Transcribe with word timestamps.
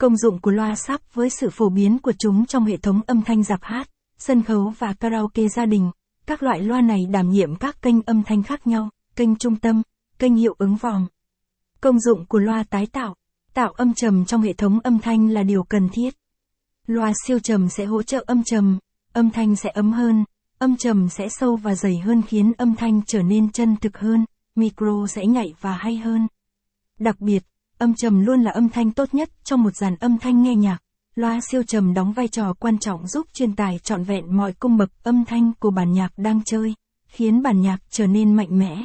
Công 0.00 0.16
dụng 0.16 0.40
của 0.40 0.50
loa 0.50 0.74
sắp 0.74 1.00
với 1.14 1.30
sự 1.30 1.50
phổ 1.50 1.68
biến 1.68 1.98
của 1.98 2.12
chúng 2.18 2.46
trong 2.46 2.64
hệ 2.64 2.76
thống 2.76 3.00
âm 3.06 3.22
thanh 3.22 3.42
dạp 3.42 3.60
hát, 3.62 3.90
sân 4.18 4.42
khấu 4.42 4.72
và 4.78 4.92
karaoke 4.92 5.48
gia 5.48 5.66
đình, 5.66 5.90
các 6.26 6.42
loại 6.42 6.60
loa 6.60 6.80
này 6.80 6.98
đảm 7.10 7.30
nhiệm 7.30 7.56
các 7.56 7.82
kênh 7.82 8.02
âm 8.02 8.22
thanh 8.22 8.42
khác 8.42 8.66
nhau, 8.66 8.90
kênh 9.16 9.36
trung 9.36 9.56
tâm, 9.56 9.82
kênh 10.18 10.36
hiệu 10.36 10.54
ứng 10.58 10.76
vòm. 10.76 11.06
Công 11.80 12.00
dụng 12.00 12.26
của 12.26 12.38
loa 12.38 12.64
tái 12.70 12.86
tạo, 12.86 13.14
tạo 13.54 13.72
âm 13.72 13.94
trầm 13.94 14.24
trong 14.24 14.42
hệ 14.42 14.52
thống 14.52 14.80
âm 14.80 14.98
thanh 14.98 15.28
là 15.28 15.42
điều 15.42 15.62
cần 15.62 15.88
thiết. 15.92 16.14
Loa 16.86 17.12
siêu 17.26 17.38
trầm 17.38 17.68
sẽ 17.68 17.84
hỗ 17.84 18.02
trợ 18.02 18.24
âm 18.26 18.42
trầm, 18.44 18.78
âm 19.12 19.30
thanh 19.30 19.56
sẽ 19.56 19.70
ấm 19.70 19.92
hơn, 19.92 20.24
âm 20.58 20.76
trầm 20.76 21.08
sẽ 21.08 21.28
sâu 21.30 21.56
và 21.56 21.74
dày 21.74 21.98
hơn 21.98 22.22
khiến 22.22 22.52
âm 22.58 22.76
thanh 22.76 23.00
trở 23.06 23.22
nên 23.22 23.52
chân 23.52 23.76
thực 23.76 23.98
hơn, 23.98 24.24
micro 24.54 25.06
sẽ 25.08 25.26
nhạy 25.26 25.54
và 25.60 25.72
hay 25.72 25.96
hơn. 25.96 26.26
Đặc 26.98 27.20
biệt, 27.20 27.42
âm 27.80 27.94
trầm 27.94 28.20
luôn 28.20 28.42
là 28.42 28.50
âm 28.50 28.68
thanh 28.68 28.90
tốt 28.90 29.14
nhất 29.14 29.30
trong 29.44 29.62
một 29.62 29.76
dàn 29.76 29.96
âm 29.96 30.18
thanh 30.18 30.42
nghe 30.42 30.54
nhạc. 30.54 30.78
Loa 31.14 31.40
siêu 31.50 31.62
trầm 31.62 31.94
đóng 31.94 32.12
vai 32.12 32.28
trò 32.28 32.52
quan 32.52 32.78
trọng 32.78 33.06
giúp 33.06 33.26
truyền 33.32 33.56
tải 33.56 33.78
trọn 33.78 34.04
vẹn 34.04 34.36
mọi 34.36 34.52
cung 34.52 34.76
bậc 34.76 34.90
âm 35.02 35.24
thanh 35.24 35.52
của 35.60 35.70
bản 35.70 35.92
nhạc 35.92 36.12
đang 36.16 36.40
chơi, 36.44 36.74
khiến 37.06 37.42
bản 37.42 37.60
nhạc 37.60 37.78
trở 37.90 38.06
nên 38.06 38.36
mạnh 38.36 38.58
mẽ. 38.58 38.84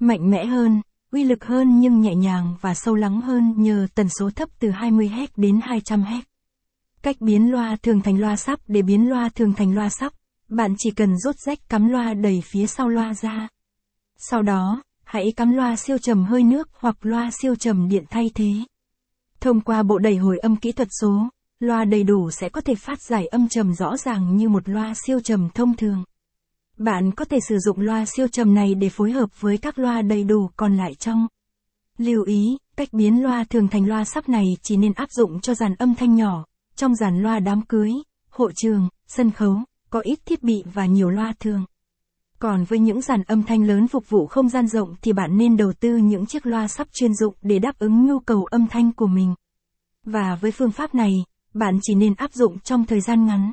Mạnh 0.00 0.30
mẽ 0.30 0.46
hơn, 0.46 0.82
uy 1.12 1.24
lực 1.24 1.44
hơn 1.44 1.80
nhưng 1.80 2.00
nhẹ 2.00 2.14
nhàng 2.14 2.54
và 2.60 2.74
sâu 2.74 2.94
lắng 2.94 3.20
hơn 3.20 3.54
nhờ 3.56 3.86
tần 3.94 4.08
số 4.08 4.30
thấp 4.30 4.48
từ 4.58 4.70
20Hz 4.70 5.26
đến 5.36 5.58
200Hz. 5.58 6.22
Cách 7.02 7.16
biến 7.20 7.50
loa 7.52 7.76
thường 7.82 8.00
thành 8.00 8.20
loa 8.20 8.36
sắp 8.36 8.60
để 8.66 8.82
biến 8.82 9.08
loa 9.08 9.28
thường 9.28 9.52
thành 9.52 9.74
loa 9.74 9.88
sắp, 9.88 10.12
bạn 10.48 10.74
chỉ 10.78 10.90
cần 10.90 11.18
rút 11.18 11.36
rách 11.46 11.68
cắm 11.68 11.88
loa 11.88 12.14
đầy 12.14 12.42
phía 12.52 12.66
sau 12.66 12.88
loa 12.88 13.14
ra. 13.14 13.48
Sau 14.18 14.42
đó, 14.42 14.82
hãy 15.14 15.32
cắm 15.36 15.52
loa 15.52 15.76
siêu 15.76 15.98
trầm 15.98 16.24
hơi 16.24 16.42
nước 16.42 16.68
hoặc 16.72 16.96
loa 17.00 17.30
siêu 17.30 17.54
trầm 17.54 17.88
điện 17.88 18.04
thay 18.10 18.30
thế. 18.34 18.52
Thông 19.40 19.60
qua 19.60 19.82
bộ 19.82 19.98
đẩy 19.98 20.16
hồi 20.16 20.38
âm 20.38 20.56
kỹ 20.56 20.72
thuật 20.72 20.88
số, 21.00 21.28
loa 21.60 21.84
đầy 21.84 22.04
đủ 22.04 22.30
sẽ 22.30 22.48
có 22.48 22.60
thể 22.60 22.74
phát 22.74 23.02
giải 23.02 23.26
âm 23.26 23.48
trầm 23.48 23.74
rõ 23.74 23.96
ràng 23.96 24.36
như 24.36 24.48
một 24.48 24.68
loa 24.68 24.94
siêu 25.06 25.20
trầm 25.20 25.48
thông 25.54 25.76
thường. 25.76 26.04
Bạn 26.76 27.10
có 27.12 27.24
thể 27.24 27.38
sử 27.48 27.58
dụng 27.58 27.80
loa 27.80 28.04
siêu 28.04 28.28
trầm 28.28 28.54
này 28.54 28.74
để 28.74 28.88
phối 28.88 29.12
hợp 29.12 29.40
với 29.40 29.58
các 29.58 29.78
loa 29.78 30.02
đầy 30.02 30.24
đủ 30.24 30.50
còn 30.56 30.76
lại 30.76 30.94
trong. 30.94 31.26
Lưu 31.98 32.24
ý, 32.24 32.58
cách 32.76 32.88
biến 32.92 33.22
loa 33.22 33.44
thường 33.44 33.68
thành 33.68 33.86
loa 33.88 34.04
sắp 34.04 34.28
này 34.28 34.44
chỉ 34.62 34.76
nên 34.76 34.92
áp 34.92 35.08
dụng 35.10 35.40
cho 35.40 35.54
dàn 35.54 35.74
âm 35.74 35.94
thanh 35.94 36.14
nhỏ, 36.14 36.44
trong 36.76 36.94
dàn 36.94 37.22
loa 37.22 37.38
đám 37.38 37.62
cưới, 37.62 37.90
hộ 38.30 38.50
trường, 38.54 38.88
sân 39.06 39.30
khấu, 39.30 39.56
có 39.90 40.00
ít 40.00 40.18
thiết 40.26 40.42
bị 40.42 40.64
và 40.74 40.86
nhiều 40.86 41.10
loa 41.10 41.32
thường. 41.40 41.64
Còn 42.38 42.64
với 42.64 42.78
những 42.78 43.00
dàn 43.00 43.22
âm 43.22 43.42
thanh 43.42 43.64
lớn 43.64 43.88
phục 43.88 44.08
vụ 44.08 44.26
không 44.26 44.48
gian 44.48 44.66
rộng 44.66 44.94
thì 45.02 45.12
bạn 45.12 45.36
nên 45.36 45.56
đầu 45.56 45.72
tư 45.80 45.96
những 45.96 46.26
chiếc 46.26 46.46
loa 46.46 46.68
sắp 46.68 46.88
chuyên 46.92 47.14
dụng 47.14 47.34
để 47.42 47.58
đáp 47.58 47.78
ứng 47.78 48.06
nhu 48.06 48.18
cầu 48.18 48.44
âm 48.44 48.66
thanh 48.70 48.92
của 48.92 49.06
mình. 49.06 49.34
Và 50.04 50.38
với 50.40 50.50
phương 50.50 50.72
pháp 50.72 50.94
này, 50.94 51.12
bạn 51.54 51.78
chỉ 51.82 51.94
nên 51.94 52.14
áp 52.14 52.32
dụng 52.32 52.58
trong 52.58 52.84
thời 52.84 53.00
gian 53.00 53.26
ngắn. 53.26 53.52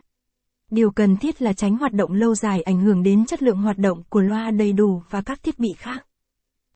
Điều 0.72 0.92
cần 0.92 1.18
thiết 1.18 1.42
là 1.42 1.54
tránh 1.54 1.78
hoạt 1.78 1.94
động 1.94 2.14
lâu 2.14 2.36
dài 2.36 2.62
ảnh 2.62 2.82
hưởng 2.82 3.04
đến 3.04 3.26
chất 3.26 3.44
lượng 3.44 3.58
hoạt 3.58 3.78
động 3.78 4.04
của 4.10 4.22
loa 4.22 4.52
đầy 4.52 4.74
đủ 4.74 5.02
và 5.10 5.22
các 5.22 5.44
thiết 5.44 5.60
bị 5.60 5.70
khác. 5.78 6.06